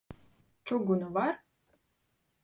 [0.63, 1.39] Čugunu var?